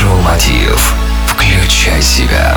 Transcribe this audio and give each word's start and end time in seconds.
Майншоу 0.00 0.22
Мотив. 0.22 0.94
Включай 1.26 2.00
себя. 2.00 2.56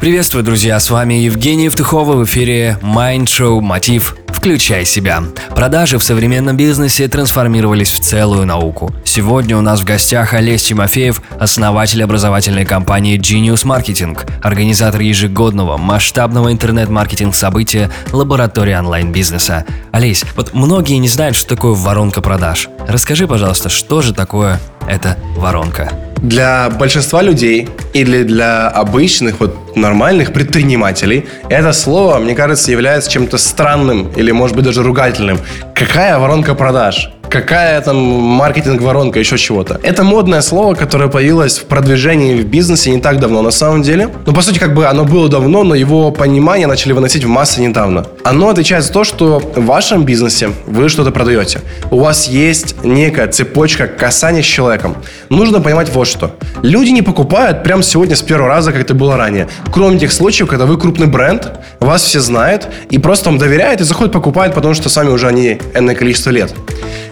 Приветствую, 0.00 0.42
друзья, 0.42 0.80
с 0.80 0.88
вами 0.88 1.14
Евгений 1.14 1.64
Евтухова 1.64 2.14
в 2.14 2.24
эфире 2.24 2.78
Mind 2.80 3.24
Show 3.24 3.60
Мотив 3.60 4.16
«Включай 4.28 4.86
себя». 4.86 5.22
Продажи 5.54 5.98
в 5.98 6.02
современном 6.02 6.56
бизнесе 6.56 7.06
трансформировались 7.06 7.90
в 7.90 8.00
целую 8.00 8.46
науку. 8.46 8.94
Сегодня 9.04 9.58
у 9.58 9.60
нас 9.60 9.80
в 9.80 9.84
гостях 9.84 10.32
Олесь 10.32 10.62
Тимофеев, 10.62 11.20
основатель 11.38 12.02
образовательной 12.02 12.64
компании 12.64 13.18
Genius 13.18 13.66
Marketing, 13.66 14.18
организатор 14.42 15.02
ежегодного 15.02 15.76
масштабного 15.76 16.50
интернет-маркетинг 16.50 17.34
события 17.34 17.90
«Лаборатория 18.12 18.78
онлайн-бизнеса». 18.78 19.66
Олесь, 19.92 20.24
вот 20.34 20.54
многие 20.54 20.94
не 20.94 21.08
знают, 21.08 21.36
что 21.36 21.56
такое 21.56 21.74
воронка 21.74 22.22
продаж. 22.22 22.70
Расскажи, 22.88 23.28
пожалуйста, 23.28 23.68
что 23.68 24.00
же 24.00 24.14
такое 24.14 24.58
эта 24.88 25.16
воронка? 25.36 25.92
Для 26.18 26.68
большинства 26.68 27.22
людей 27.22 27.68
или 27.94 28.24
для 28.24 28.68
обычных, 28.68 29.40
вот 29.40 29.76
нормальных 29.76 30.32
предпринимателей, 30.32 31.26
это 31.48 31.72
слово, 31.72 32.18
мне 32.18 32.34
кажется, 32.34 32.70
является 32.70 33.10
чем-то 33.10 33.38
странным 33.38 34.10
или, 34.16 34.30
может 34.30 34.54
быть, 34.54 34.64
даже 34.66 34.82
ругательным. 34.82 35.38
Какая 35.74 36.18
воронка 36.18 36.54
продаж? 36.54 37.10
Какая 37.30 37.80
там 37.80 37.96
маркетинг-воронка, 37.96 39.20
еще 39.20 39.38
чего-то. 39.38 39.80
Это 39.82 40.02
модное 40.02 40.42
слово, 40.42 40.74
которое 40.74 41.08
появилось 41.08 41.58
в 41.58 41.64
продвижении 41.64 42.42
в 42.42 42.46
бизнесе 42.46 42.90
не 42.90 43.00
так 43.00 43.20
давно 43.20 43.40
на 43.40 43.52
самом 43.52 43.82
деле. 43.82 44.08
Ну, 44.26 44.32
по 44.32 44.42
сути, 44.42 44.58
как 44.58 44.74
бы 44.74 44.86
оно 44.86 45.04
было 45.04 45.28
давно, 45.28 45.62
но 45.62 45.74
его 45.74 46.10
понимание 46.10 46.66
начали 46.66 46.92
выносить 46.92 47.24
в 47.24 47.28
массы 47.28 47.60
недавно. 47.60 48.04
Оно 48.24 48.48
отвечает 48.48 48.84
за 48.84 48.92
то, 48.92 49.04
что 49.04 49.38
в 49.38 49.64
вашем 49.64 50.04
бизнесе 50.04 50.50
вы 50.66 50.88
что-то 50.88 51.12
продаете. 51.12 51.60
У 51.90 52.00
вас 52.00 52.28
есть 52.28 52.82
некая 52.82 53.28
цепочка 53.28 53.86
касания 53.86 54.42
с 54.42 54.46
человеком. 54.46 54.96
Нужно 55.28 55.60
понимать 55.60 55.88
вот 55.94 56.08
что. 56.08 56.34
Люди 56.62 56.90
не 56.90 57.02
покупают 57.02 57.62
прямо 57.62 57.82
сегодня 57.84 58.16
с 58.16 58.22
первого 58.22 58.48
раза, 58.48 58.72
как 58.72 58.82
это 58.82 58.94
было 58.94 59.16
ранее. 59.16 59.48
Кроме 59.72 59.98
тех 60.00 60.12
случаев, 60.12 60.48
когда 60.48 60.66
вы 60.66 60.76
крупный 60.78 61.06
бренд, 61.06 61.52
вас 61.78 62.02
все 62.02 62.20
знают, 62.20 62.68
и 62.90 62.98
просто 62.98 63.30
вам 63.30 63.38
доверяют 63.38 63.80
и 63.80 63.84
заходят 63.84 64.12
покупают, 64.12 64.54
потому 64.54 64.74
что 64.74 64.88
сами 64.88 65.10
уже 65.10 65.28
они 65.28 65.60
энное 65.74 65.94
количество 65.94 66.30
лет. 66.30 66.52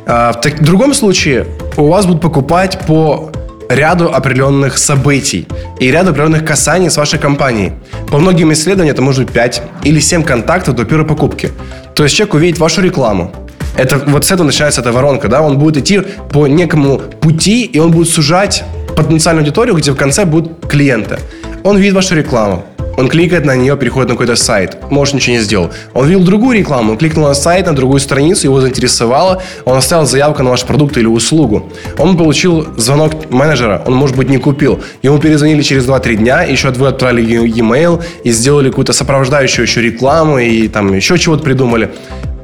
А, 0.09 0.33
в, 0.33 0.43
в 0.43 0.65
другом 0.65 0.95
случае 0.95 1.47
у 1.77 1.87
вас 1.89 2.07
будут 2.07 2.23
покупать 2.23 2.79
по 2.87 3.31
ряду 3.69 4.11
определенных 4.11 4.79
событий 4.79 5.47
и 5.79 5.91
ряду 5.91 6.11
определенных 6.11 6.47
касаний 6.47 6.91
с 6.91 6.97
вашей 6.97 7.19
компанией. 7.19 7.73
По 8.11 8.17
многим 8.17 8.51
исследованиям 8.55 8.95
это 8.95 9.03
может 9.03 9.25
быть 9.27 9.35
5 9.35 9.63
или 9.85 10.01
7 10.01 10.23
контактов 10.23 10.75
до 10.77 10.87
первой 10.87 11.07
покупки. 11.07 11.51
То 11.95 12.05
есть 12.05 12.17
человек 12.17 12.35
увидит 12.35 12.59
вашу 12.59 12.81
рекламу, 12.81 13.33
это, 13.77 13.99
вот 13.99 14.25
с 14.25 14.33
этого 14.33 14.47
начинается 14.47 14.81
эта 14.81 14.93
воронка, 14.93 15.29
да, 15.29 15.43
он 15.43 15.59
будет 15.59 15.77
идти 15.77 16.01
по 16.33 16.47
некому 16.47 16.99
пути, 16.99 17.65
и 17.65 17.79
он 17.79 17.91
будет 17.91 18.09
сужать 18.09 18.65
потенциальную 18.97 19.43
аудиторию, 19.43 19.77
где 19.77 19.93
в 19.93 19.97
конце 19.97 20.25
будут 20.25 20.67
клиенты. 20.67 21.19
Он 21.65 21.77
видит 21.77 21.95
вашу 21.95 22.17
рекламу, 22.17 22.65
он 22.99 23.09
кликает 23.09 23.45
на 23.45 23.55
нее, 23.55 23.77
переходит 23.77 24.09
на 24.09 24.15
какой-то 24.15 24.35
сайт. 24.35 24.77
Может, 24.91 25.15
ничего 25.15 25.37
не 25.37 25.43
сделал. 25.43 25.71
Он 25.95 26.07
видел 26.09 26.25
другую 26.25 26.59
рекламу, 26.59 26.93
он 26.93 26.99
кликнул 26.99 27.29
на 27.29 27.35
сайт, 27.35 27.67
на 27.67 27.73
другую 27.73 28.01
страницу, 28.01 28.49
его 28.49 28.61
заинтересовало, 28.61 29.41
он 29.65 29.77
оставил 29.77 30.05
заявку 30.05 30.43
на 30.43 30.51
ваш 30.51 30.65
продукт 30.65 30.97
или 30.97 31.07
услугу. 31.07 31.71
Он 31.97 32.17
получил 32.17 32.67
звонок 32.77 33.31
менеджера, 33.31 33.83
он, 33.87 33.95
может 33.95 34.17
быть, 34.17 34.29
не 34.29 34.39
купил. 34.39 34.81
Ему 35.03 35.19
перезвонили 35.19 35.63
через 35.63 35.87
2-3 35.87 36.17
дня, 36.17 36.43
еще 36.43 36.71
вы 36.71 36.89
отправили 36.89 37.47
e-mail 37.47 38.03
и 38.25 38.33
сделали 38.33 38.69
какую-то 38.69 38.93
сопровождающую 38.93 39.65
еще 39.65 39.81
рекламу 39.81 40.39
и 40.39 40.67
там 40.67 40.93
еще 40.93 41.19
чего-то 41.19 41.45
придумали. 41.45 41.91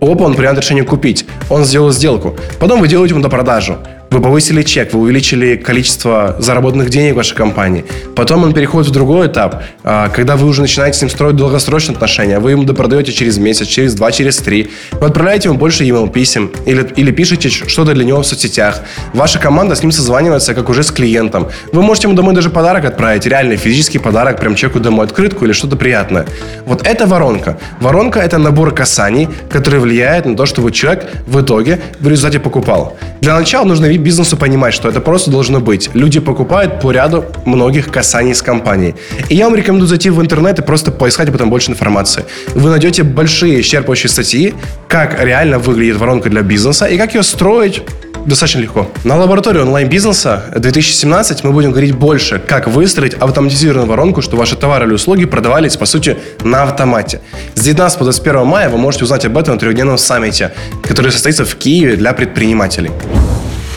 Опа, 0.01 0.25
он 0.25 0.35
принял 0.35 0.55
решение 0.55 0.85
купить. 0.85 1.27
Он 1.51 1.65
сделал 1.65 1.91
сделку. 1.91 2.37
Потом 2.61 2.81
вы 2.81 2.89
делаете 2.89 3.15
ему 3.15 3.23
до 3.23 3.29
продажу. 3.29 3.79
Вы 4.15 4.20
повысили 4.20 4.62
чек, 4.62 4.93
вы 4.93 5.01
увеличили 5.01 5.57
количество 5.57 6.37
заработанных 6.39 6.89
денег 6.89 7.15
в 7.15 7.17
вашей 7.17 7.34
компании. 7.34 7.84
Потом 8.15 8.45
он 8.45 8.55
переходит 8.55 8.89
в 8.89 8.93
другой 8.93 9.27
этап, 9.27 9.65
а, 9.83 10.09
когда 10.09 10.37
вы 10.37 10.47
уже 10.47 10.61
начинаете 10.61 10.97
с 10.97 11.03
ним 11.03 11.11
строить 11.11 11.34
долгосрочные 11.34 11.95
отношения. 11.95 12.39
Вы 12.39 12.53
ему 12.53 12.62
допродаете 12.62 13.11
через 13.11 13.39
месяц, 13.39 13.67
через 13.67 13.92
два, 13.95 14.13
через 14.13 14.36
три. 14.36 14.70
Вы 14.92 15.08
отправляете 15.08 15.48
ему 15.48 15.58
больше 15.58 15.83
email 15.83 16.08
писем 16.08 16.52
или, 16.64 16.89
или 16.95 17.11
пишете 17.11 17.48
что-то 17.48 17.92
для 17.92 18.05
него 18.05 18.23
в 18.23 18.25
соцсетях. 18.25 18.83
Ваша 19.14 19.41
команда 19.41 19.75
с 19.75 19.83
ним 19.83 19.91
созванивается, 19.91 20.55
как 20.55 20.69
уже 20.69 20.85
с 20.85 20.92
клиентом. 20.92 21.48
Вы 21.73 21.83
можете 21.83 22.07
ему 22.07 22.17
домой 22.17 22.36
даже 22.36 22.51
подарок 22.51 22.85
отправить, 22.85 23.27
реальный 23.27 23.57
физический 23.57 23.98
подарок, 23.98 24.39
прям 24.39 24.55
человеку 24.55 24.79
домой 24.79 25.07
открытку 25.07 25.45
или 25.45 25.52
что-то 25.52 25.75
приятное. 25.75 26.25
Вот 26.67 26.86
это 26.86 27.08
воронка. 27.08 27.58
Воронка– 27.81 28.20
это 28.20 28.39
набор 28.39 28.73
касаний, 28.73 29.29
который 29.51 29.81
влияет 29.81 30.25
на 30.25 30.36
то, 30.36 30.46
чтобы 30.46 30.70
человек 30.70 31.11
в 31.27 31.41
итоге 31.41 31.81
в 31.98 32.07
результате 32.07 32.39
покупал. 32.39 32.96
Для 33.20 33.36
начала 33.36 33.64
нужно 33.64 33.86
бизнесу 34.05 34.37
понимать, 34.37 34.75
что 34.75 34.89
это 34.89 35.01
просто 35.01 35.31
должно 35.31 35.61
быть. 35.61 35.91
Люди 35.95 36.20
покупают 36.20 36.81
по 36.81 36.92
ряду 36.92 37.25
многих 37.45 37.91
касаний 37.91 38.35
с 38.35 38.42
компанией. 38.42 38.95
И 39.29 39.35
я 39.35 39.47
вам 39.47 39.57
рекомендую 39.57 39.89
зайти 39.89 40.11
в 40.11 40.20
интернет 40.20 40.59
и 40.59 40.63
просто 40.63 40.92
поискать 40.92 41.29
об 41.29 41.35
этом 41.35 41.51
больше 41.51 41.73
информации. 41.73 42.25
Вы 42.55 42.70
найдете 42.70 43.03
большие 43.03 43.61
исчерпывающие 43.61 44.09
статьи, 44.09 44.55
как 44.89 45.20
реально 45.25 45.59
выглядит 45.59 45.97
воронка 45.97 46.29
для 46.31 46.43
бизнеса 46.43 46.85
и 46.87 46.98
как 46.98 47.14
ее 47.14 47.23
строить 47.23 47.83
достаточно 48.27 48.61
легко. 48.61 48.89
На 49.05 49.17
лаборатории 49.17 49.61
онлайн-бизнеса 49.61 50.45
2017 50.57 51.45
мы 51.45 51.53
будем 51.53 51.70
говорить 51.70 51.95
больше, 51.95 52.39
как 52.39 52.69
выстроить 52.69 53.14
автоматизированную 53.14 53.89
воронку, 53.89 54.23
чтобы 54.23 54.39
ваши 54.39 54.57
товары 54.57 54.87
или 54.87 54.95
услуги 54.95 55.25
продавались, 55.25 55.77
по 55.77 55.87
сути, 55.87 56.17
на 56.43 56.63
автомате. 56.63 57.20
С 57.55 57.63
19 57.63 57.98
по 57.98 58.05
21 58.05 58.47
мая 58.47 58.69
вы 58.69 58.79
можете 58.79 59.05
узнать 59.05 59.25
об 59.25 59.37
этом 59.37 59.55
на 59.55 59.61
трехдневном 59.61 59.98
саммите, 59.98 60.53
который 60.83 61.13
состоится 61.13 61.45
в 61.45 61.55
Киеве 61.57 61.97
для 61.97 62.13
предпринимателей. 62.13 62.91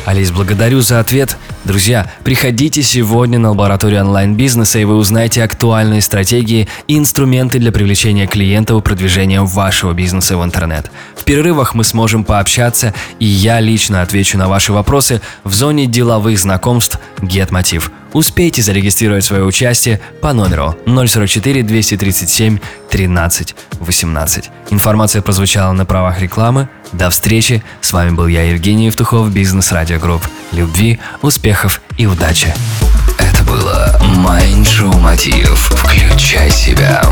Алис, 0.08 0.32
благодарю 0.32 0.80
за 0.80 1.02
ответ. 1.02 1.36
Друзья, 1.66 2.10
приходите 2.24 2.82
сегодня 2.82 3.40
на 3.40 3.50
лабораторию 3.50 4.00
онлайн-бизнеса, 4.06 4.80
и 4.80 4.86
вы 4.86 4.96
узнаете 4.96 5.44
актуальные 5.44 6.00
стратегии 6.02 6.70
и 6.88 6.98
инструменты 6.98 7.60
для 7.60 7.74
привлечения 7.74 8.26
клиентов 8.26 8.80
и 8.80 8.86
продвижения 8.86 9.42
вашего 9.42 9.92
бизнеса 9.92 10.38
в 10.38 10.46
интернет. 10.46 10.90
В 11.14 11.26
перерывах 11.26 11.76
мы 11.76 11.84
сможем 11.84 12.24
пообщаться, 12.24 12.94
и 13.20 13.26
я 13.26 13.60
лично 13.60 14.02
отвечу 14.02 14.38
на 14.38 14.48
ваши 14.48 14.72
вопросы 14.72 15.22
в 15.44 15.54
зоне 15.54 15.88
деловых 15.88 16.40
знакомств 16.40 17.02
GetMotiv. 17.18 17.92
Успейте 18.14 18.62
зарегистрировать 18.62 19.26
свое 19.26 19.44
участие 19.44 20.00
по 20.22 20.32
номеру 20.32 20.78
044 20.86 21.64
237 21.64 22.60
13 22.90 23.56
18. 23.80 24.50
Информация 24.70 25.22
прозвучала 25.22 25.74
на 25.74 25.86
правах 25.86 26.22
рекламы. 26.22 26.70
До 26.94 27.10
встречи. 27.10 27.64
С 27.82 27.92
вами 27.94 28.12
был 28.12 28.28
я, 28.28 28.44
Евгений 28.44 28.86
Евтухов, 28.86 29.32
Бизнес 29.32 29.72
Радио 29.72 30.00
Group. 30.00 30.28
Любви, 30.52 31.00
успехов 31.22 31.82
и 31.98 32.06
удачи. 32.06 32.54
Это 33.18 33.44
было 33.44 34.00
Mind 34.02 34.64
Show 34.64 34.98
Мотив. 35.00 35.50
Включай 35.50 36.50
себя. 36.50 37.04